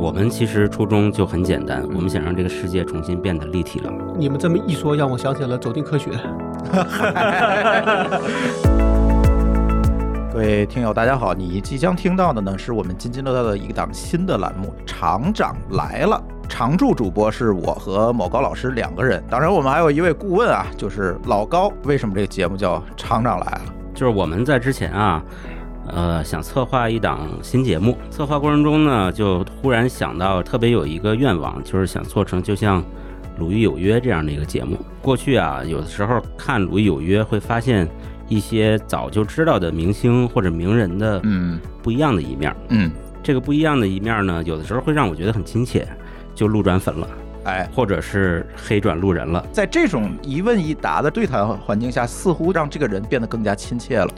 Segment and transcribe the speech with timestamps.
[0.00, 3.92] 我们其实初衷就很简单，我们想让这个世界重新变得立体了。
[4.16, 6.10] 你们这么一说，让我想起了《走进科学》。
[10.32, 11.34] 各位听友，大家好！
[11.34, 16.16] 你即将听到的呢，是我们津津乐道的一档新的栏目《厂长来了》。
[16.48, 21.70] 常驻主播是我和某高老师两个人，当然我们还有一位顾问啊，就是老高。
[21.84, 23.60] 为什么这个节目叫《厂长来了》？
[23.92, 25.22] 就是我们在之前啊，
[25.94, 32.82] 呃，想策划一档新节目，策划过程中呢，就忽然想到特别有一个愿望，就是想做成就像
[33.38, 34.76] 《鲁豫有约》这样的一个节目。
[35.02, 37.88] 过去啊，有的时候看《鲁豫有约》会发现
[38.28, 42.54] 一些早就知道的明星或者名人的嗯不一样的一面。
[42.68, 42.90] 嗯，
[43.22, 45.88] 这个不一样的一面呢，有的时候会让我觉得很亲切，
[46.34, 47.08] 就路转粉了，
[47.44, 49.44] 哎，或者是黑转路人了。
[49.52, 54.10] 在这种一问一答的对谈环境下，似乎让这个人变得更加亲切了。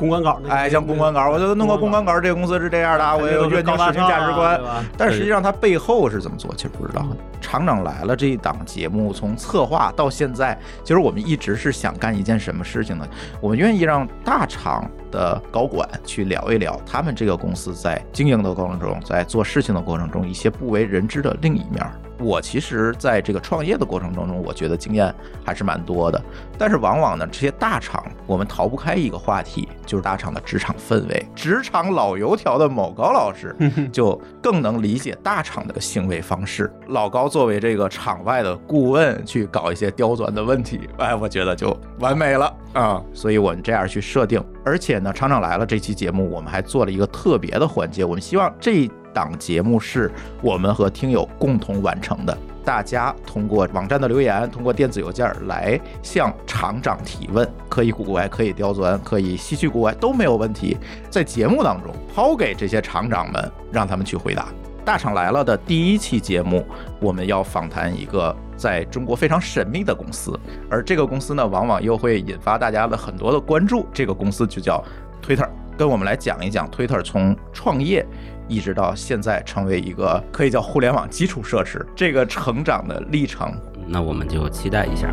[0.00, 4.58] 公关稿那，哎，像公关稿，我就弄个公关稿，这个公司是这样的啊，我有愿景、使命、价值观？
[4.96, 7.06] 但实际上它背后是怎么做，其实不知道。
[7.38, 13.06] 厂长来了这一档节目，从策划到现在，其实我们一直是想干一件什么事情呢？
[13.42, 21.86] 我们愿意让大厂的高管去聊一聊他们这个公司在经营的过程中，在做事情的过程中一些不为人知的另一面。
[22.20, 25.12] 我其实在这个创业的过程当中，我觉得经验
[25.44, 26.22] 还是蛮多的。
[26.58, 31.26] 但是往往呢，这些大厂我们逃不开一个话题，就是大厂的职场氛围。
[31.34, 33.56] 职场老油条的某高老师
[33.90, 36.70] 就更能理解大厂的行为方式。
[36.88, 43.02] 老高作为这个场外的顾问，去搞一些刁钻的问题，哎，我觉得就完美了啊！
[43.14, 50.10] 所以我们这样去设定，而且呢，厂长来了这期节目，我们还做了一个特别的环节，我们希望这档节目是
[50.42, 52.36] 我们和听友共同完成的。
[52.62, 60.76] 大家通过网站的留言，通过电子邮件来向厂长提问，可以古怪，可以刁钻，可以稀奇古怪都没有问题。
[61.08, 64.48] 在节目当中抛给这些厂长们，让他们去回答。
[64.84, 66.64] 大厂来了的第一期节目，
[67.00, 70.38] 我们要访谈一个在中国非常神秘的公司，
[70.70, 73.86] 而这个公司呢，往往又会引发大家的很多的关注。
[73.92, 74.82] 这个公司就叫
[75.22, 75.48] Twitter，
[75.80, 78.04] 跟我们来讲一讲 Twitter 从创业
[78.48, 83.50] 一直到现在成为一个可以叫互联网基础设施这个成长的历程。
[83.86, 85.10] 那我们就期待一下。